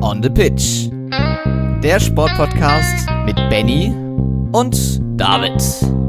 [0.00, 0.88] On the Pitch.
[1.82, 3.92] Der Sportpodcast mit Benny
[4.52, 6.01] und David.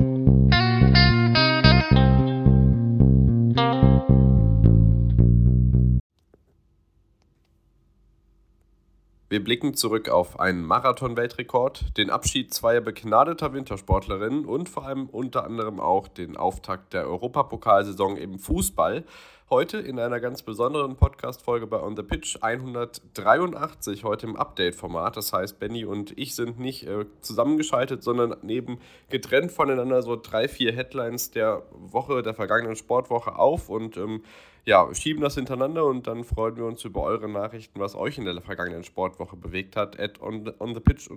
[9.34, 15.44] Wir blicken zurück auf einen Marathon-Weltrekord, den Abschied zweier begnadeter Wintersportlerinnen und vor allem unter
[15.44, 19.04] anderem auch den Auftakt der Europapokalsaison im Fußball.
[19.50, 25.18] Heute in einer ganz besonderen Podcast-Folge bei On the Pitch 183, heute im Update-Format.
[25.18, 28.78] Das heißt, Benny und ich sind nicht äh, zusammengeschaltet, sondern neben
[29.10, 34.22] getrennt voneinander so drei, vier Headlines der Woche, der vergangenen Sportwoche auf und ähm,
[34.66, 38.26] ja, schieben das hintereinander und dann freuen wir uns über eure Nachrichten, was euch in
[38.26, 40.00] der vergangenen Sportwoche bewegt hat.
[40.00, 41.10] At on, on the pitch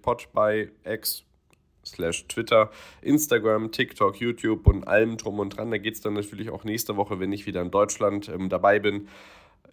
[0.00, 1.24] pod bei X
[1.84, 2.70] slash Twitter,
[3.02, 5.70] Instagram, TikTok, YouTube und allem drum und dran.
[5.70, 8.78] Da geht es dann natürlich auch nächste Woche, wenn ich wieder in Deutschland ähm, dabei
[8.78, 9.08] bin.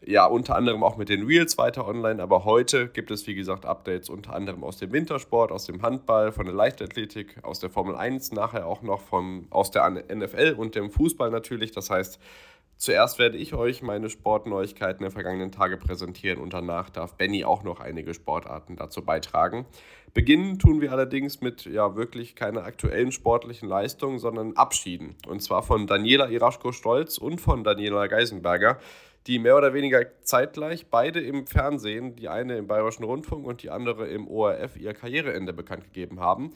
[0.03, 3.67] Ja, unter anderem auch mit den Reels weiter online, aber heute gibt es, wie gesagt,
[3.67, 7.95] Updates unter anderem aus dem Wintersport, aus dem Handball, von der Leichtathletik, aus der Formel
[7.95, 11.71] 1, nachher auch noch von, aus der NFL und dem Fußball natürlich.
[11.71, 12.19] Das heißt,
[12.81, 17.61] Zuerst werde ich euch meine Sportneuigkeiten der vergangenen Tage präsentieren und danach darf Benny auch
[17.61, 19.67] noch einige Sportarten dazu beitragen.
[20.15, 25.13] Beginnen tun wir allerdings mit ja wirklich keiner aktuellen sportlichen Leistung, sondern Abschieden.
[25.27, 28.79] Und zwar von Daniela Iraschko-Stolz und von Daniela Geisenberger,
[29.27, 33.69] die mehr oder weniger zeitgleich beide im Fernsehen, die eine im Bayerischen Rundfunk und die
[33.69, 36.53] andere im ORF, ihr Karriereende bekannt gegeben haben.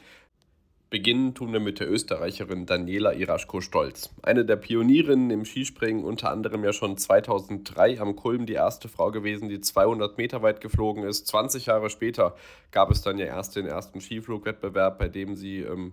[0.95, 4.11] Beginnen tun wir mit der Österreicherin Daniela Iraschko-Stolz.
[4.21, 9.11] Eine der Pionierinnen im Skispringen, unter anderem ja schon 2003 am Kulm die erste Frau
[9.11, 11.27] gewesen, die 200 Meter weit geflogen ist.
[11.27, 12.37] 20 Jahre später
[12.71, 15.91] gab es dann ja erst den ersten Skiflugwettbewerb, bei dem sie ähm,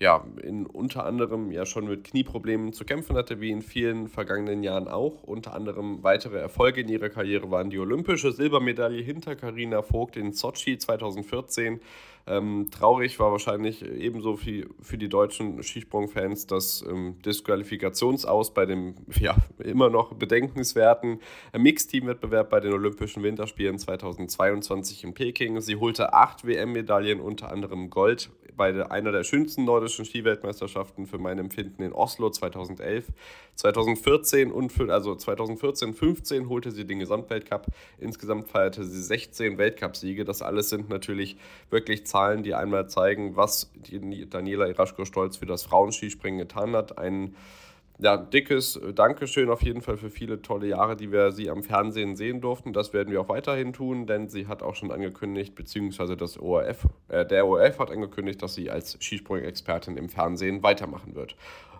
[0.00, 4.62] ja, in unter anderem ja schon mit Knieproblemen zu kämpfen hatte, wie in vielen vergangenen
[4.62, 5.22] Jahren auch.
[5.22, 10.32] Unter anderem weitere Erfolge in ihrer Karriere waren die olympische Silbermedaille hinter Karina Vogt in
[10.32, 11.80] Sochi 2014.
[12.26, 18.94] Ähm, traurig war wahrscheinlich ebenso für, für die deutschen Skisprungfans das ähm, Disqualifikationsaus bei dem
[19.20, 21.20] ja, immer noch bedenkenswerten
[21.56, 25.60] Mixteam-Wettbewerb bei den Olympischen Winterspielen 2022 in Peking.
[25.60, 31.38] Sie holte acht WM-Medaillen, unter anderem Gold bei einer der schönsten nordischen Skiweltmeisterschaften für mein
[31.38, 33.06] Empfinden in Oslo 2011.
[33.56, 37.66] 2014 und für, also 2014, 15 holte sie den Gesamtweltcup.
[37.98, 40.24] Insgesamt feierte sie 16 Weltcupsiege.
[40.24, 41.36] Das alles sind natürlich
[41.70, 43.70] wirklich Zahlen, die einmal zeigen, was
[44.30, 46.98] Daniela Iraschko-Stolz für das Frauenskispringen getan hat.
[46.98, 47.34] Ein
[47.98, 52.16] ja, dickes Dankeschön auf jeden Fall für viele tolle Jahre, die wir sie am Fernsehen
[52.16, 52.72] sehen durften.
[52.72, 56.88] Das werden wir auch weiterhin tun, denn sie hat auch schon angekündigt, beziehungsweise das ORF,
[57.08, 61.36] äh, der ORF hat angekündigt, dass sie als Skisprung-Expertin im Fernsehen weitermachen wird.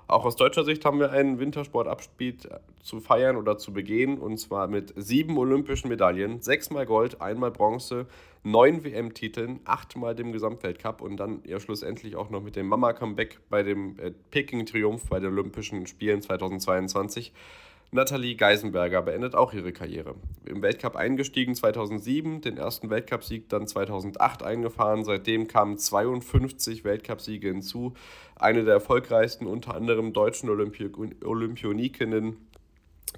[0.07, 2.37] Auch aus deutscher Sicht haben wir einen Wintersportabspiel
[2.83, 8.07] zu feiern oder zu begehen und zwar mit sieben olympischen Medaillen, sechsmal Gold, einmal Bronze,
[8.43, 13.63] neun WM-Titeln, achtmal dem Gesamtweltcup und dann ja schlussendlich auch noch mit dem Mama-Comeback bei
[13.63, 17.33] dem äh, Peking-Triumph bei den Olympischen Spielen 2022.
[17.95, 20.17] Nathalie Geisenberger beendet auch ihre Karriere.
[20.47, 25.05] Im Weltcup eingestiegen 2007, den ersten Weltcupsieg dann 2008 eingefahren.
[25.05, 27.95] Seitdem kamen 52 Weltcupsiege hinzu.
[28.35, 30.91] Eine der erfolgreichsten, unter anderem deutschen Olympi
[31.25, 32.37] Olympionikinnen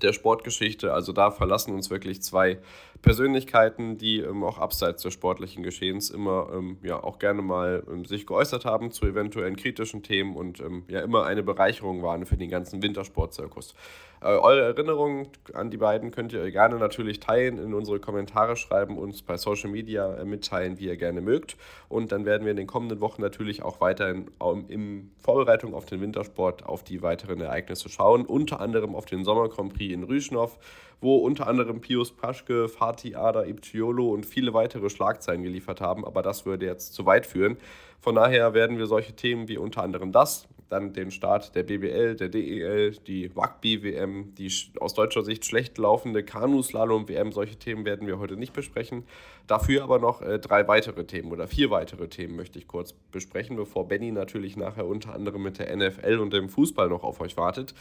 [0.03, 0.93] der Sportgeschichte.
[0.93, 2.59] Also da verlassen uns wirklich zwei
[3.03, 8.05] Persönlichkeiten, die ähm, auch abseits des sportlichen Geschehens immer ähm, ja auch gerne mal ähm,
[8.05, 12.37] sich geäußert haben zu eventuellen kritischen Themen und ähm, ja immer eine Bereicherung waren für
[12.37, 13.75] den ganzen Wintersportzirkus.
[14.21, 18.97] Äh, eure Erinnerungen an die beiden könnt ihr gerne natürlich teilen, in unsere Kommentare schreiben,
[18.99, 21.57] uns bei Social Media äh, mitteilen, wie ihr gerne mögt.
[21.89, 25.87] Und dann werden wir in den kommenden Wochen natürlich auch weiterhin ähm, in Vorbereitung auf
[25.87, 30.05] den Wintersport auf die weiteren Ereignisse schauen, unter anderem auf den Sommer Grand Prix in
[30.05, 30.59] Rüschnow,
[31.01, 36.05] wo unter anderem Pius Paschke, Fatih Ada Ibciolo und viele weitere Schlagzeilen geliefert haben.
[36.05, 37.59] Aber das würde jetzt zu weit führen.
[38.01, 42.17] Von daher werden wir solche Themen wie unter anderem das, dann den Start der BBL,
[42.17, 48.19] der DEL, die Rugby-WM, die aus deutscher Sicht schlecht laufende Kanuslalom-WM, solche Themen werden wir
[48.19, 49.05] heute nicht besprechen.
[49.47, 53.57] Dafür aber noch äh, drei weitere Themen oder vier weitere Themen möchte ich kurz besprechen,
[53.57, 57.37] bevor Benny natürlich nachher unter anderem mit der NFL und dem Fußball noch auf euch
[57.37, 57.75] wartet.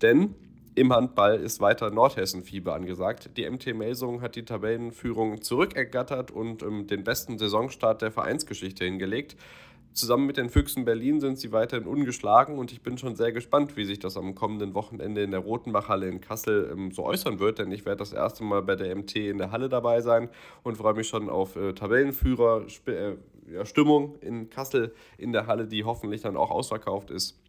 [0.00, 0.34] Denn
[0.74, 3.30] im Handball ist weiter Nordhessen-Fieber angesagt.
[3.36, 9.36] Die MT Melsung hat die Tabellenführung zurückergattert und ähm, den besten Saisonstart der Vereinsgeschichte hingelegt.
[9.92, 13.76] Zusammen mit den Füchsen Berlin sind sie weiterhin ungeschlagen und ich bin schon sehr gespannt,
[13.76, 17.58] wie sich das am kommenden Wochenende in der Rotenbachhalle in Kassel ähm, so äußern wird,
[17.58, 20.28] denn ich werde das erste Mal bei der MT in der Halle dabei sein
[20.62, 23.16] und freue mich schon auf äh, Tabellenführer, äh,
[23.52, 23.64] ja,
[24.20, 27.40] in Kassel in der Halle, die hoffentlich dann auch ausverkauft ist.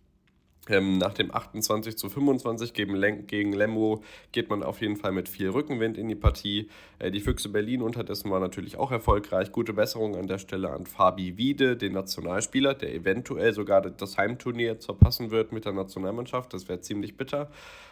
[0.71, 5.27] Ähm, nach dem 28 zu 25 gegen, gegen Lemgo geht man auf jeden Fall mit
[5.27, 6.69] viel Rückenwind in die Partie.
[6.99, 9.51] Äh, die Füchse Berlin unterdessen war natürlich auch erfolgreich.
[9.51, 14.77] Gute Besserung an der Stelle an Fabi Wiede, den Nationalspieler, der eventuell sogar das Heimturnier
[14.79, 16.53] verpassen wird mit der Nationalmannschaft.
[16.53, 17.49] Das wäre ziemlich bitter.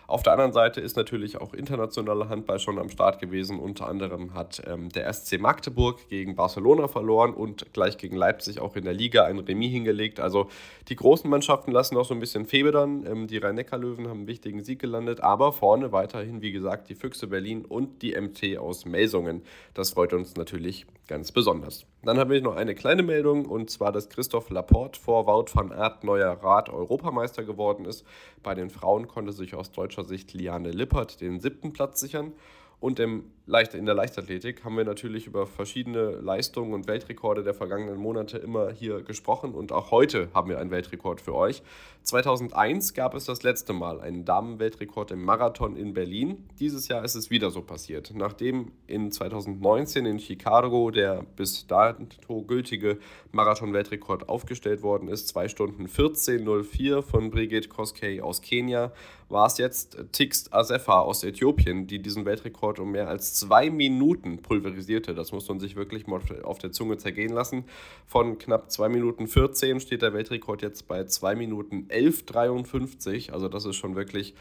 [0.10, 3.60] Auf der anderen Seite ist natürlich auch internationaler Handball schon am Start gewesen.
[3.60, 8.76] Unter anderem hat ähm, der SC Magdeburg gegen Barcelona verloren und gleich gegen Leipzig auch
[8.76, 10.20] in der Liga ein Remis hingelegt.
[10.20, 10.50] Also
[10.88, 13.06] die großen Mannschaften lassen noch so ein bisschen febedern.
[13.06, 17.28] Ähm, die Rhein-Neckar-Löwen haben einen wichtigen Sieg gelandet, aber vorne weiterhin, wie gesagt, die Füchse
[17.28, 19.42] Berlin und die MT aus Melsungen.
[19.74, 21.86] Das freut uns natürlich ganz besonders.
[22.04, 25.72] Dann habe ich noch eine kleine Meldung und zwar, dass Christoph Laporte vor Wout van
[25.72, 28.06] Aert neuer Rad-Europameister geworden ist.
[28.44, 32.34] Bei den Frauen konnte sich aus deutscher Sicht Liane Lippert den siebten Platz sichern.
[32.80, 37.56] Und im Leicht, in der Leichtathletik haben wir natürlich über verschiedene Leistungen und Weltrekorde der
[37.56, 41.64] vergangenen Monate immer hier gesprochen und auch heute haben wir einen Weltrekord für euch.
[42.04, 46.48] 2001 gab es das letzte Mal einen Damenweltrekord im Marathon in Berlin.
[46.60, 48.12] Dieses Jahr ist es wieder so passiert.
[48.14, 53.00] Nachdem in 2019 in Chicago der bis dato gültige
[53.32, 58.92] Marathon-Weltrekord aufgestellt worden ist, 2 Stunden 14.04 von Brigitte Koskei aus Kenia,
[59.28, 64.42] war es jetzt Tix Asefa aus Äthiopien, die diesen Weltrekord um mehr als zwei Minuten
[64.42, 65.14] pulverisierte.
[65.14, 67.66] Das muss man sich wirklich mal auf der Zunge zergehen lassen.
[68.06, 73.32] Von knapp 2 Minuten 14 steht der Weltrekord jetzt bei 2 Minuten 11,53.
[73.32, 74.36] Also das ist schon wirklich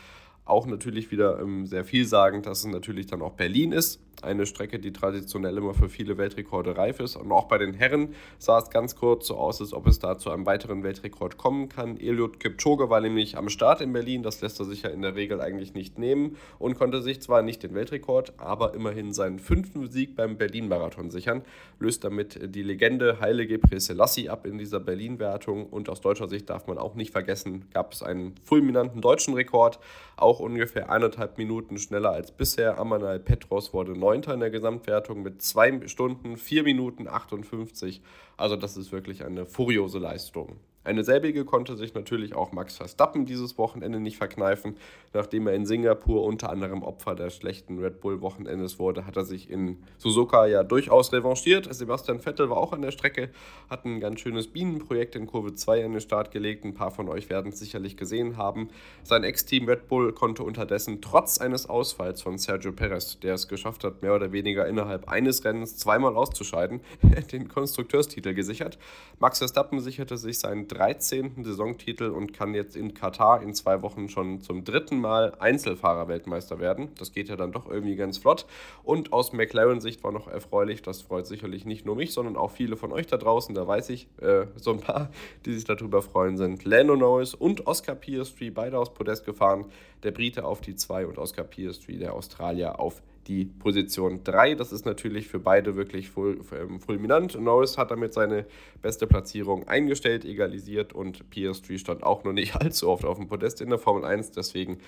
[0.44, 4.78] auch natürlich wieder ähm, sehr vielsagend, dass es natürlich dann auch Berlin ist eine Strecke,
[4.78, 7.16] die traditionell immer für viele Weltrekorde reif ist.
[7.16, 10.18] Und auch bei den Herren sah es ganz kurz so aus, als ob es da
[10.18, 11.98] zu einem weiteren Weltrekord kommen kann.
[11.98, 15.14] Eliud Kipchoge war nämlich am Start in Berlin, das lässt er sich ja in der
[15.14, 19.90] Regel eigentlich nicht nehmen und konnte sich zwar nicht den Weltrekord, aber immerhin seinen fünften
[19.90, 21.42] Sieg beim Berlin-Marathon sichern,
[21.78, 26.50] löst damit die Legende Haile Gebre Selassie ab in dieser Berlin-Wertung und aus deutscher Sicht
[26.50, 29.78] darf man auch nicht vergessen, gab es einen fulminanten deutschen Rekord,
[30.16, 32.78] auch ungefähr eineinhalb Minuten schneller als bisher.
[32.78, 38.00] Amanal Petros wurde neu Neunter in der Gesamtwertung mit 2 Stunden, 4 Minuten 58.
[38.38, 40.56] Also das ist wirklich eine furiose Leistung.
[40.88, 44.78] Eine selbige konnte sich natürlich auch Max Verstappen dieses Wochenende nicht verkneifen.
[45.12, 49.50] Nachdem er in Singapur unter anderem Opfer des schlechten Red Bull-Wochenendes wurde, hat er sich
[49.50, 51.68] in Suzuka ja durchaus revanchiert.
[51.74, 53.28] Sebastian Vettel war auch an der Strecke,
[53.68, 56.64] hat ein ganz schönes Bienenprojekt in Kurve 2 an den Start gelegt.
[56.64, 58.70] Ein paar von euch werden es sicherlich gesehen haben.
[59.02, 63.84] Sein Ex-Team Red Bull konnte unterdessen trotz eines Ausfalls von Sergio Perez, der es geschafft
[63.84, 66.80] hat, mehr oder weniger innerhalb eines Rennens zweimal auszuscheiden,
[67.30, 68.78] den Konstrukteurstitel gesichert.
[69.18, 71.42] Max Verstappen sicherte sich seinen 13.
[71.42, 76.90] Saisontitel und kann jetzt in Katar in zwei Wochen schon zum dritten Mal Einzelfahrer-Weltmeister werden.
[76.98, 78.46] Das geht ja dann doch irgendwie ganz flott.
[78.84, 82.76] Und aus McLaren-Sicht war noch erfreulich, das freut sicherlich nicht nur mich, sondern auch viele
[82.76, 85.10] von euch da draußen, da weiß ich, äh, so ein paar,
[85.46, 89.66] die sich darüber freuen, sind Lando Norris und Oscar Piastri, beide aus Podest gefahren.
[90.04, 94.54] Der Brite auf die 2 und Oscar Piastri, der Australier, auf die Position 3.
[94.54, 97.38] Das ist natürlich für beide wirklich ful ähm, fulminant.
[97.38, 98.46] Norris hat damit seine
[98.82, 103.60] beste Platzierung eingestellt, egalisiert und PS3 stand auch noch nicht allzu oft auf dem Podest
[103.60, 104.32] in der Formel 1.
[104.32, 104.78] Deswegen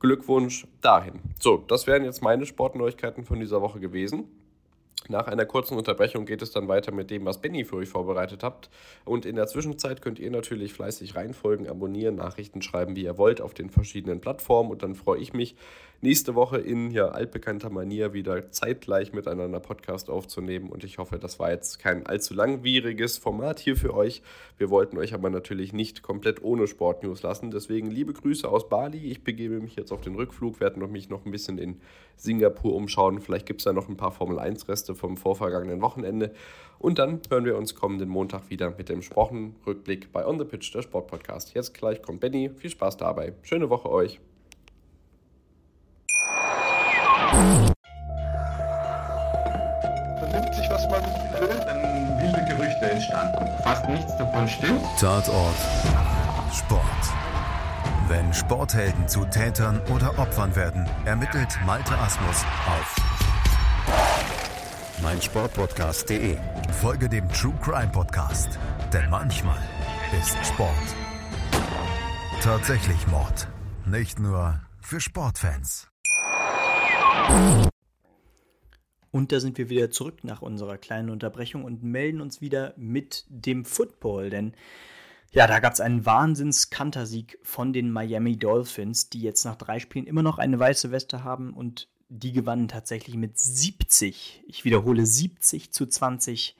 [0.00, 1.20] Glückwunsch dahin.
[1.40, 4.28] So, das wären jetzt meine Sportneuigkeiten von dieser Woche gewesen.
[5.06, 8.42] Nach einer kurzen Unterbrechung geht es dann weiter mit dem, was Benny für euch vorbereitet
[8.42, 8.68] habt.
[9.04, 13.40] Und in der Zwischenzeit könnt ihr natürlich fleißig reinfolgen, abonnieren, Nachrichten schreiben, wie ihr wollt,
[13.40, 14.70] auf den verschiedenen Plattformen.
[14.70, 15.56] Und dann freue ich mich,
[16.00, 20.68] nächste Woche in ja, altbekannter Manier wieder zeitgleich miteinander Podcast aufzunehmen.
[20.68, 24.22] Und ich hoffe, das war jetzt kein allzu langwieriges Format hier für euch.
[24.58, 27.50] Wir wollten euch aber natürlich nicht komplett ohne Sportnews lassen.
[27.50, 29.10] Deswegen liebe Grüße aus Bali.
[29.10, 31.80] Ich begebe mich jetzt auf den Rückflug, werde mich noch ein bisschen in
[32.16, 33.20] Singapur umschauen.
[33.20, 34.12] Vielleicht gibt es da noch ein paar
[34.88, 36.32] Formel-1-Reste vom vorvergangenen Wochenende.
[36.78, 40.72] Und dann hören wir uns kommenden Montag wieder mit dem Sprochenrückblick bei On the Pitch,
[40.74, 41.54] der Sportpodcast.
[41.54, 42.50] Jetzt gleich kommt Benny.
[42.50, 43.32] Viel Spaß dabei.
[43.42, 44.20] Schöne Woche euch.
[50.18, 51.48] Vernimmt sich, was man will.
[51.48, 53.46] Dann wilde Gerüchte entstanden.
[53.62, 54.82] Fast nichts davon stimmt.
[54.98, 55.56] Tatort.
[56.52, 56.82] Sport.
[58.08, 62.97] Wenn Sporthelden zu Tätern oder Opfern werden, ermittelt Malte Asmus auf
[65.02, 66.36] meinsportpodcast.de.
[66.80, 68.58] Folge dem True Crime Podcast,
[68.92, 69.58] denn manchmal
[70.18, 70.74] ist Sport
[72.40, 73.48] tatsächlich Mord.
[73.84, 75.88] Nicht nur für Sportfans.
[79.10, 83.24] Und da sind wir wieder zurück nach unserer kleinen Unterbrechung und melden uns wieder mit
[83.28, 84.54] dem Football, denn
[85.30, 90.06] ja, da gab es einen Wahnsinns-Kantersieg von den Miami Dolphins, die jetzt nach drei Spielen
[90.06, 95.72] immer noch eine weiße Weste haben und die gewannen tatsächlich mit 70, ich wiederhole 70
[95.72, 96.56] zu 20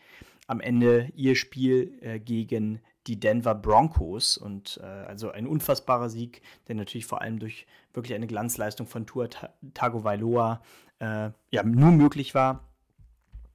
[0.47, 4.37] am Ende ihr Spiel äh, gegen die Denver Broncos.
[4.37, 9.07] Und äh, also ein unfassbarer Sieg, der natürlich vor allem durch wirklich eine Glanzleistung von
[9.07, 9.28] Tua
[9.75, 10.62] Tagovailoa
[11.00, 12.67] äh, ja, nur möglich war.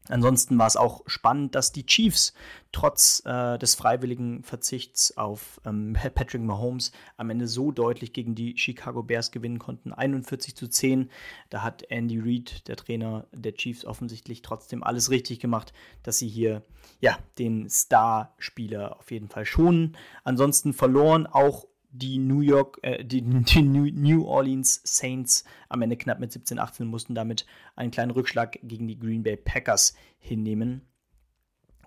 [0.10, 2.34] Ansonsten war es auch spannend, dass die Chiefs
[2.74, 8.58] trotz äh, des freiwilligen Verzichts auf ähm, Patrick Mahomes am Ende so deutlich gegen die
[8.58, 9.94] Chicago Bears gewinnen konnten.
[9.94, 11.10] 41 zu 10.
[11.50, 16.28] Da hat Andy Reid, der Trainer der Chiefs, offensichtlich trotzdem alles richtig gemacht, dass sie
[16.28, 16.64] hier
[17.00, 19.96] ja, den Star-Spieler auf jeden Fall schonen.
[20.26, 26.20] Ansonsten verloren auch die New York, äh, die, die, New Orleans Saints am Ende knapp
[26.20, 27.46] mit 17-18 mussten damit
[27.76, 30.82] einen kleinen Rückschlag gegen die Green Bay Packers hinnehmen.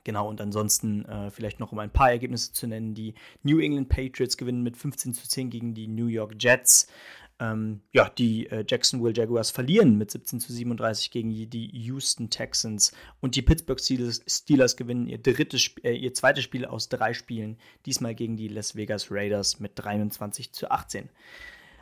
[0.05, 2.95] Genau, und ansonsten äh, vielleicht noch um ein paar Ergebnisse zu nennen.
[2.95, 6.87] Die New England Patriots gewinnen mit 15 zu 10 gegen die New York Jets.
[7.39, 12.93] Ähm, ja, die äh, Jacksonville Jaguars verlieren mit 17 zu 37 gegen die Houston Texans
[13.21, 17.59] und die Pittsburgh Steelers, Steelers gewinnen ihr, drittes, äh, ihr zweites Spiel aus drei Spielen,
[17.85, 21.11] diesmal gegen die Las Vegas Raiders mit 23 zu 18.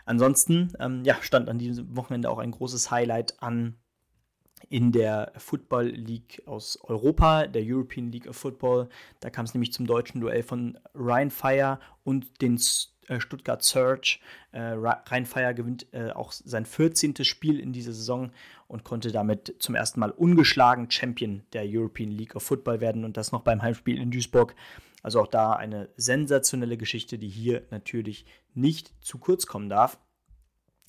[0.07, 3.77] Ansonsten ähm, ja, stand an diesem Wochenende auch ein großes Highlight an
[4.69, 8.89] in der Football League aus Europa, der European League of Football.
[9.21, 12.59] Da kam es nämlich zum deutschen Duell von Ryan Fire und den
[13.09, 14.19] äh, Stuttgart Surge.
[14.53, 17.25] Äh, Rheinfeier gewinnt äh, auch sein 14.
[17.25, 18.31] Spiel in dieser Saison
[18.69, 23.17] und konnte damit zum ersten Mal ungeschlagen Champion der European League of Football werden und
[23.17, 24.55] das noch beim Heimspiel in Duisburg.
[25.03, 29.99] Also auch da eine sensationelle Geschichte, die hier natürlich nicht zu kurz kommen darf.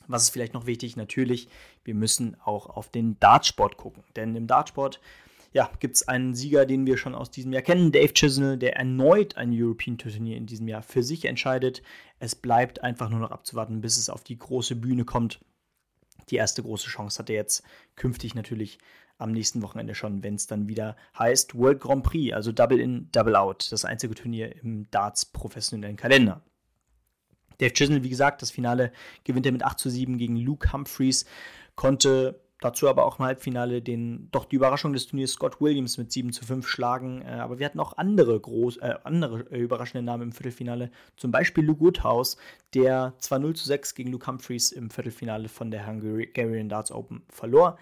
[0.07, 0.95] Was ist vielleicht noch wichtig?
[0.97, 1.47] Natürlich,
[1.83, 4.03] wir müssen auch auf den Dartsport gucken.
[4.15, 4.99] Denn im Dartsport
[5.55, 8.75] ja, gibt es einen Sieger, den wir schon aus diesem Jahr kennen, Dave Chisnell, der
[8.75, 11.81] erneut ein European Turnier in diesem Jahr für sich entscheidet.
[12.19, 15.39] Es bleibt einfach nur noch abzuwarten, bis es auf die große Bühne kommt.
[16.29, 17.63] Die erste große Chance hat er jetzt
[17.95, 18.79] künftig natürlich
[19.17, 23.09] am nächsten Wochenende schon, wenn es dann wieder heißt World Grand Prix, also Double In,
[23.13, 26.41] Double Out, das einzige Turnier im Darts professionellen Kalender.
[27.59, 28.91] Dave Chisnell, wie gesagt, das Finale
[29.23, 31.25] gewinnt er mit 8 zu 7 gegen Luke Humphreys,
[31.75, 36.11] konnte Dazu aber auch im Halbfinale den, doch die Überraschung des Turniers Scott Williams mit
[36.11, 37.21] 7 zu 5 schlagen.
[37.21, 40.89] Äh, aber wir hatten auch andere, groß, äh, andere äh, überraschende Namen im Viertelfinale.
[41.17, 42.37] Zum Beispiel Luke Woodhouse,
[42.73, 47.23] der zwar 0 zu 6 gegen Luke Humphreys im Viertelfinale von der Hungarian Darts Open
[47.29, 47.77] verlor,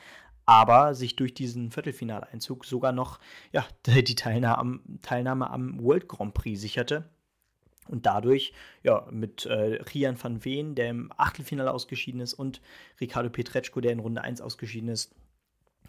[0.45, 3.19] aber sich durch diesen Viertelfinaleinzug sogar noch
[3.51, 7.09] ja, die Teilnahme, Teilnahme am World Grand Prix sicherte.
[7.87, 12.61] Und dadurch, ja, mit äh, Rian van Veen, der im Achtelfinale ausgeschieden ist, und
[13.01, 15.13] Ricardo Petretschko, der in Runde 1 ausgeschieden ist,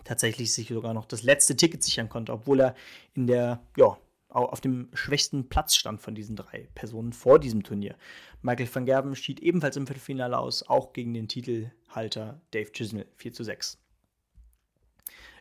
[0.04, 2.74] tatsächlich sich sogar noch das letzte Ticket sichern konnte, obwohl er
[3.14, 3.96] in der, ja,
[4.28, 7.94] auf dem schwächsten Platz stand von diesen drei Personen vor diesem Turnier.
[8.42, 13.32] Michael van Gerben schied ebenfalls im Viertelfinale aus, auch gegen den Titelhalter Dave Chisnell 4
[13.32, 13.78] zu 6.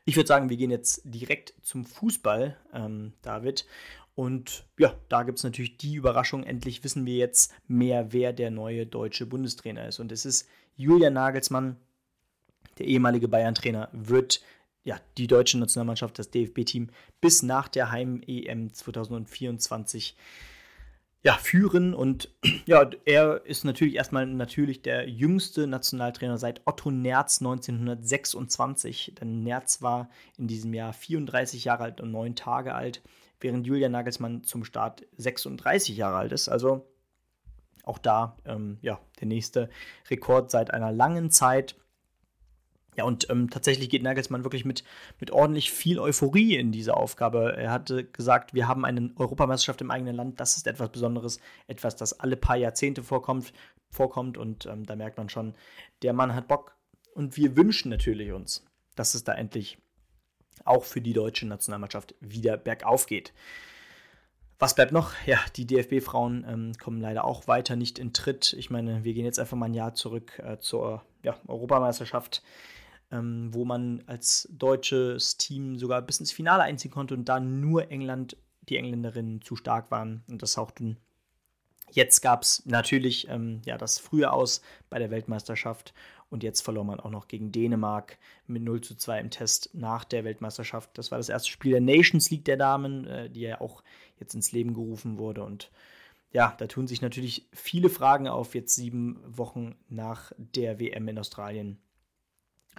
[0.05, 3.65] Ich würde sagen, wir gehen jetzt direkt zum Fußball, ähm, David.
[4.15, 8.51] Und ja, da gibt es natürlich die Überraschung, endlich wissen wir jetzt mehr, wer der
[8.51, 9.99] neue deutsche Bundestrainer ist.
[9.99, 11.77] Und es ist Julian Nagelsmann,
[12.77, 14.41] der ehemalige Bayern-Trainer, wird
[14.83, 16.89] ja, die deutsche Nationalmannschaft, das DFB-Team,
[17.21, 20.15] bis nach der Heim-EM 2024
[21.23, 21.93] ja, führen.
[21.95, 22.29] Und
[22.65, 29.13] ja, er ist natürlich erstmal natürlich der jüngste Nationaltrainer seit Otto Nerz 1926.
[29.19, 33.01] Denn Nerz war in diesem Jahr 34 Jahre alt und neun Tage alt
[33.43, 36.49] während Julian Nagelsmann zum Start 36 Jahre alt ist.
[36.49, 36.87] Also
[37.83, 39.69] auch da ähm, ja, der nächste
[40.09, 41.75] Rekord seit einer langen Zeit.
[42.95, 44.83] Ja, und ähm, tatsächlich geht Nagelsmann wirklich mit,
[45.19, 47.55] mit ordentlich viel Euphorie in diese Aufgabe.
[47.57, 50.39] Er hatte gesagt, wir haben eine Europameisterschaft im eigenen Land.
[50.39, 53.51] Das ist etwas Besonderes, etwas, das alle paar Jahrzehnte vorkommt.
[53.89, 54.37] vorkommt.
[54.37, 55.55] Und ähm, da merkt man schon,
[56.03, 56.77] der Mann hat Bock.
[57.13, 58.63] Und wir wünschen natürlich uns,
[58.95, 59.77] dass es da endlich
[60.65, 63.33] auch für die deutsche Nationalmannschaft wieder bergauf geht.
[64.59, 65.11] Was bleibt noch?
[65.25, 68.53] Ja, die DFB-Frauen ähm, kommen leider auch weiter nicht in Tritt.
[68.53, 72.43] Ich meine, wir gehen jetzt einfach mal ein Jahr zurück äh, zur ja, Europameisterschaft,
[73.11, 77.91] ähm, wo man als deutsches Team sogar bis ins Finale einziehen konnte und da nur
[77.91, 78.37] England,
[78.69, 80.97] die Engländerinnen zu stark waren und das tauchten.
[81.91, 85.93] Jetzt gab es natürlich ähm, ja, das frühe Aus bei der Weltmeisterschaft
[86.33, 90.03] und jetzt verlor man auch noch gegen Dänemark mit 0 zu 2 im Test nach
[90.03, 90.89] der Weltmeisterschaft.
[90.97, 93.83] Das war das erste Spiel der Nations League der Damen, äh, die ja auch
[94.19, 95.43] jetzt ins Leben gerufen wurde.
[95.43, 95.71] Und
[96.31, 101.19] ja, da tun sich natürlich viele Fragen auf, jetzt sieben Wochen nach der WM in
[101.19, 101.77] Australien.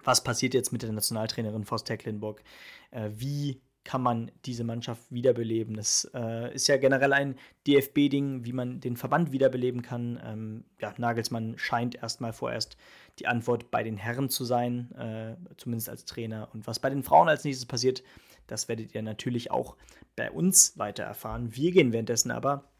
[0.02, 2.42] Was passiert jetzt mit der Nationaltrainerin Vos Tecklenburg?
[2.90, 5.76] Äh, wie kann man diese Mannschaft wiederbeleben.
[5.76, 10.20] Das äh, ist ja generell ein DFB-Ding, wie man den Verband wiederbeleben kann.
[10.24, 12.78] Ähm, ja, Nagelsmann scheint erstmal vorerst
[13.18, 16.48] die Antwort bei den Herren zu sein, äh, zumindest als Trainer.
[16.52, 18.02] Und was bei den Frauen als nächstes passiert,
[18.46, 19.76] das werdet ihr natürlich auch
[20.16, 21.54] bei uns weiter erfahren.
[21.54, 22.70] Wir gehen währenddessen aber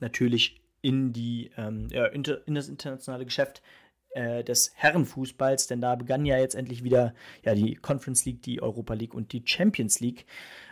[0.00, 2.22] natürlich in, die, ähm, ja, in
[2.54, 3.62] das internationale Geschäft
[4.10, 7.14] äh, des Herrenfußballs, denn da begann ja jetzt endlich wieder
[7.44, 10.26] ja, die Conference League, die Europa League und die Champions League.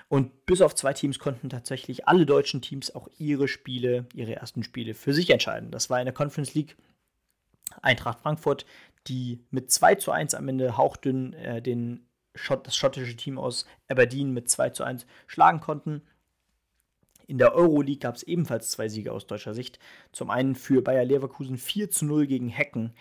[0.09, 4.62] Und bis auf zwei Teams konnten tatsächlich alle deutschen Teams auch ihre Spiele, ihre ersten
[4.62, 5.71] Spiele für sich entscheiden.
[5.71, 6.76] Das war in der Conference League
[7.83, 8.67] Eintracht Frankfurt,
[9.07, 13.67] die mit 2 zu 1 am Ende hauchdünn äh, den Schott, das schottische Team aus
[13.89, 16.03] Aberdeen mit 2 zu 1 schlagen konnten.
[17.27, 19.79] In der Euroleague gab es ebenfalls zwei Siege aus deutscher Sicht.
[20.13, 22.95] Zum einen für Bayer Leverkusen 4 zu 0 gegen Hecken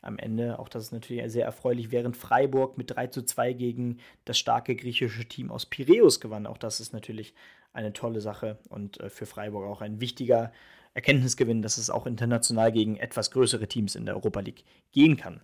[0.00, 0.58] am Ende.
[0.58, 4.74] Auch das ist natürlich sehr erfreulich, während Freiburg mit 3 zu 2 gegen das starke
[4.74, 6.46] griechische Team aus Piräus gewann.
[6.46, 7.34] Auch das ist natürlich
[7.74, 10.52] eine tolle Sache und äh, für Freiburg auch ein wichtiger
[10.94, 15.40] Erkenntnisgewinn, dass es auch international gegen etwas größere Teams in der Europa League gehen kann.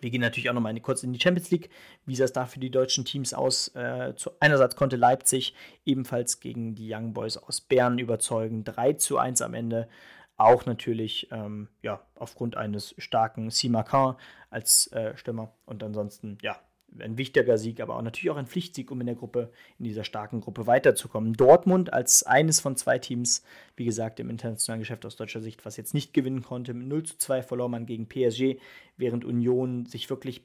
[0.00, 1.70] Wir gehen natürlich auch nochmal kurz in die Champions League.
[2.06, 3.68] Wie sah es da für die deutschen Teams aus?
[3.76, 8.64] Äh, zu, einerseits konnte Leipzig ebenfalls gegen die Young Boys aus Bern überzeugen.
[8.64, 9.88] 3 zu 1 am Ende.
[10.36, 14.16] Auch natürlich ähm, ja, aufgrund eines starken Simakan
[14.50, 15.54] als äh, Stürmer.
[15.66, 16.58] Und ansonsten, ja,
[16.98, 20.04] ein wichtiger Sieg, aber auch natürlich auch ein Pflichtsieg, um in der Gruppe, in dieser
[20.04, 21.34] starken Gruppe weiterzukommen.
[21.34, 23.42] Dortmund als eines von zwei Teams,
[23.76, 26.74] wie gesagt, im internationalen Geschäft aus deutscher Sicht, was jetzt nicht gewinnen konnte.
[26.74, 28.58] Mit 0 zu 2 verlor man gegen PSG,
[28.96, 30.42] während Union sich wirklich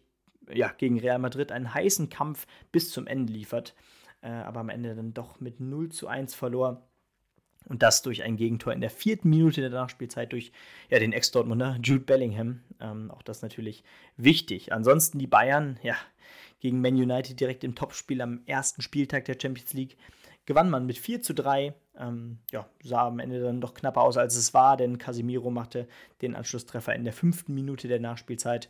[0.53, 3.75] ja, gegen Real Madrid einen heißen Kampf bis zum Ende liefert,
[4.21, 6.87] äh, aber am Ende dann doch mit 0 zu 1 verlor.
[7.67, 10.51] Und das durch ein Gegentor in der vierten Minute der Nachspielzeit durch
[10.89, 12.61] ja, den Ex-Dortmunder Jude Bellingham.
[12.79, 13.83] Ähm, auch das natürlich
[14.15, 14.71] wichtig.
[14.71, 15.95] Ansonsten die Bayern, ja,
[16.59, 19.97] gegen Man United direkt im Topspiel am ersten Spieltag der Champions League
[20.47, 21.75] gewann man mit 4 zu 3.
[21.99, 25.87] Ähm, ja, sah am Ende dann doch knapper aus, als es war, denn Casemiro machte
[26.21, 28.69] den Anschlusstreffer in der fünften Minute der Nachspielzeit.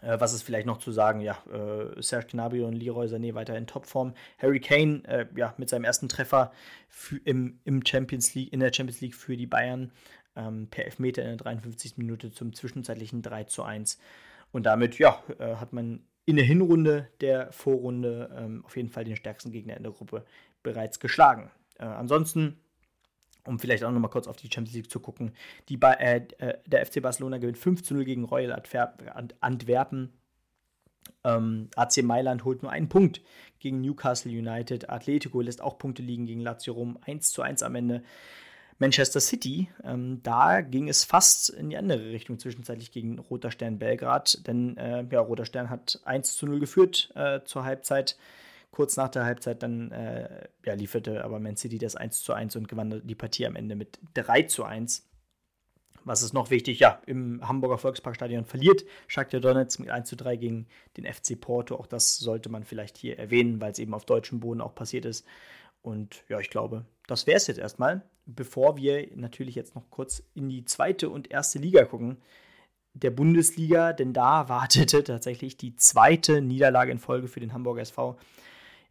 [0.00, 1.20] Äh, was ist vielleicht noch zu sagen?
[1.20, 4.14] Ja, äh, Serge Gnabry und Leroy Sané weiter in Topform.
[4.38, 6.52] Harry Kane, äh, ja, mit seinem ersten Treffer
[6.88, 9.92] für, im, im Champions League, in der Champions League für die Bayern
[10.36, 11.96] ähm, per Elfmeter in der 53.
[11.96, 13.98] Minute zum zwischenzeitlichen 3 zu 1.
[14.52, 19.04] Und damit, ja, äh, hat man in der Hinrunde der Vorrunde ähm, auf jeden Fall
[19.04, 20.24] den stärksten Gegner in der Gruppe
[20.62, 21.50] bereits geschlagen.
[21.78, 22.58] Äh, ansonsten,
[23.46, 25.32] um vielleicht auch nochmal kurz auf die Champions League zu gucken,
[25.68, 28.52] die ba äh, äh der FC Barcelona gewinnt 5 zu 0 gegen Royal
[29.40, 30.12] Antwerpen.
[31.24, 33.20] Ähm, AC Mailand holt nur einen Punkt
[33.58, 34.90] gegen Newcastle United.
[34.90, 36.98] Atletico lässt auch Punkte liegen gegen Lazio Rom.
[37.04, 38.02] 1 zu 1 am Ende.
[38.78, 43.78] Manchester City, ähm, da ging es fast in die andere Richtung zwischenzeitlich gegen Roter Stern
[43.78, 48.18] Belgrad, denn äh, ja, Roter Stern hat 1 zu 0 geführt äh, zur Halbzeit.
[48.70, 52.56] Kurz nach der Halbzeit dann äh, ja, lieferte aber Man City das 1 zu 1
[52.56, 55.08] und gewann die Partie am Ende mit 3 zu 1.
[56.06, 56.78] Was ist noch wichtig?
[56.78, 61.74] Ja, im Hamburger Volksparkstadion verliert Shakhtar Donetsk mit 1 zu 3 gegen den FC Porto.
[61.74, 65.04] Auch das sollte man vielleicht hier erwähnen, weil es eben auf deutschem Boden auch passiert
[65.04, 65.26] ist.
[65.82, 70.22] Und ja, ich glaube, das wäre es jetzt erstmal, bevor wir natürlich jetzt noch kurz
[70.34, 72.18] in die zweite und erste Liga gucken.
[72.92, 78.16] Der Bundesliga, denn da wartete tatsächlich die zweite Niederlage in Folge für den Hamburger SV.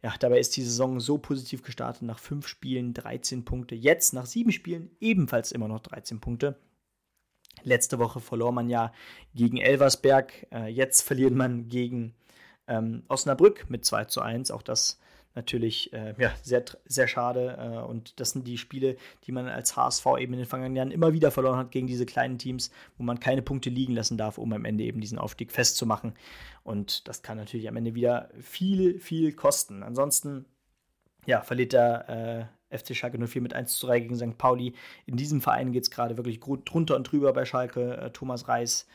[0.06, 2.02] Ja, dabei ist die Saison so positiv gestartet.
[2.02, 3.74] Nach fünf Spielen 13 Punkte.
[3.74, 6.54] Jetzt nach sieben Spielen ebenfalls immer noch 13 Punkte.
[7.64, 8.92] Letzte Woche verlor man ja
[9.34, 10.46] gegen Elversberg.
[10.52, 12.14] Äh, jetzt verliert man gegen
[12.68, 14.52] ähm, Osnabrück mit 2 zu 1.
[14.52, 15.00] Auch das
[15.36, 17.56] natürlich äh, ja, sehr, sehr schade.
[17.58, 20.90] Äh, und das sind die Spiele, die man als HSV eben in den vergangenen Jahren
[20.90, 24.38] immer wieder verloren hat gegen diese kleinen Teams, wo man keine Punkte liegen lassen darf,
[24.38, 26.14] um am Ende eben diesen Aufstieg festzumachen.
[26.64, 29.82] Und das kann natürlich am Ende wieder viel, viel kosten.
[29.82, 30.46] Ansonsten,
[31.26, 34.38] ja, verliert der äh, FC Schalke 04 mit 1 zu 3 gegen St.
[34.38, 34.74] Pauli.
[35.04, 37.96] In diesem Verein geht es gerade wirklich gut drunter und drüber bei Schalke.
[37.98, 38.86] Äh, Thomas Reis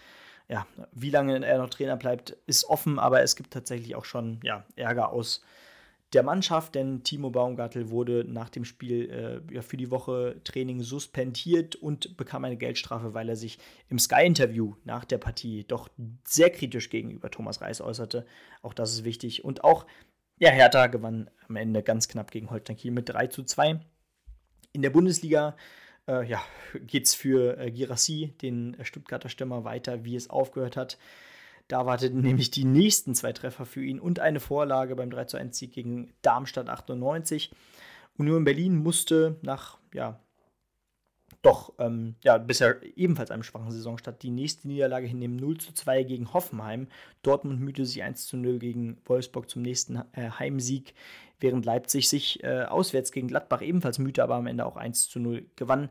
[0.52, 4.42] ja, wie lange er noch Trainer bleibt, ist offen, aber es gibt tatsächlich auch schon
[4.44, 5.46] ja, Ärger aus
[6.14, 9.10] der Mannschaft, denn Timo Baumgartel wurde nach dem Spiel
[9.50, 13.98] äh, ja, für die Woche Training suspendiert und bekam eine Geldstrafe, weil er sich im
[13.98, 15.90] Sky-Interview nach der Partie doch
[16.26, 18.26] sehr kritisch gegenüber Thomas Reis äußerte.
[18.62, 19.46] Auch das ist wichtig.
[19.46, 19.86] Und auch
[20.38, 23.80] ja, Hertha gewann am Ende ganz knapp gegen Holstein Kiel mit 3 zu 2.
[24.74, 25.56] In der Bundesliga
[26.08, 26.42] äh, ja,
[26.74, 30.98] geht es für äh, Girassi, den Stuttgarter Stürmer, weiter, wie es aufgehört hat.
[31.68, 35.58] Da warteten nämlich die nächsten zwei Treffer für ihn und eine Vorlage beim 3 1
[35.58, 37.52] Sieg gegen Darmstadt 98.
[38.18, 40.20] Union Berlin musste nach, ja,
[41.42, 46.04] doch, ähm, ja, bisher ebenfalls einem schwachen Saisonstart die nächste Niederlage hinnehmen 0 zu 2
[46.04, 46.88] gegen Hoffenheim.
[47.24, 50.94] Dortmund mühte sich 1 zu 0 gegen Wolfsburg zum nächsten äh, Heimsieg,
[51.40, 55.20] während Leipzig sich äh, auswärts gegen Gladbach ebenfalls mühte, aber am Ende auch 1 zu
[55.20, 55.90] 0 gewann.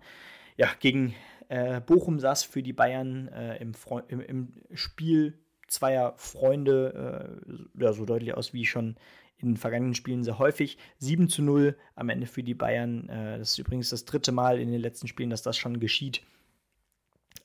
[0.56, 1.14] Ja, gegen
[1.48, 3.74] äh, Bochum saß für die Bayern äh, im,
[4.08, 5.38] im, im Spiel
[5.70, 8.96] zweier Freunde, äh, ja, so deutlich aus wie schon
[9.38, 10.76] in den vergangenen Spielen sehr häufig.
[10.98, 13.08] 7 zu 0 am Ende für die Bayern.
[13.08, 16.22] Äh, das ist übrigens das dritte Mal in den letzten Spielen, dass das schon geschieht.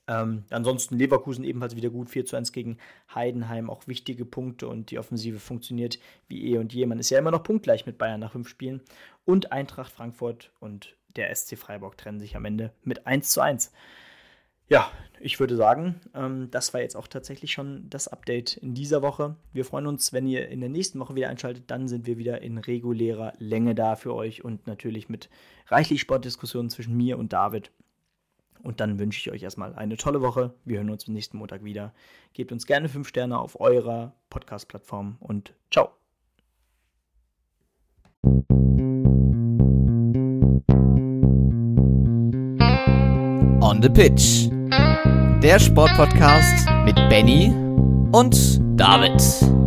[0.08, 2.78] Ähm, ansonsten Leverkusen ebenfalls wieder gut, 4 zu 1 gegen
[3.12, 6.86] Heidenheim, auch wichtige Punkte und die Offensive funktioniert wie eh und je.
[6.86, 8.82] Man ist ja immer noch punktgleich mit Bayern nach fünf Spielen.
[9.24, 13.72] Und Eintracht Frankfurt und der SC Freiburg trennen sich am Ende mit 1 zu 1.
[14.68, 19.02] Ja, ich würde sagen, ähm, das war jetzt auch tatsächlich schon das Update in dieser
[19.02, 19.36] Woche.
[19.52, 21.64] Wir freuen uns, wenn ihr in der nächsten Woche wieder einschaltet.
[21.68, 25.30] Dann sind wir wieder in regulärer Länge da für euch und natürlich mit
[25.68, 27.70] reichlich Sportdiskussionen zwischen mir und David.
[28.62, 30.54] Und dann wünsche ich euch erstmal eine tolle Woche.
[30.64, 31.94] Wir hören uns am nächsten Montag wieder.
[32.32, 35.90] Gebt uns gerne 5 Sterne auf eurer Podcast-Plattform und ciao.
[43.60, 44.55] On the Pitch.
[44.70, 47.52] Der Sportpodcast mit Benny
[48.12, 49.65] und David.